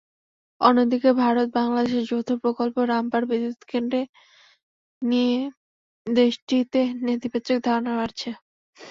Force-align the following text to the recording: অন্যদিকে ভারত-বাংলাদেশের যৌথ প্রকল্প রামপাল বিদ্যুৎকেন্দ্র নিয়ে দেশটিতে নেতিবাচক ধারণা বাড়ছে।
অন্যদিকে 0.61 1.09
ভারত-বাংলাদেশের 1.19 2.03
যৌথ 2.09 2.29
প্রকল্প 2.43 2.75
রামপাল 2.85 3.23
বিদ্যুৎকেন্দ্র 3.29 3.95
নিয়ে 5.01 5.37
দেশটিতে 6.07 6.81
নেতিবাচক 7.05 7.57
ধারণা 7.67 7.93
বাড়ছে। 7.99 8.29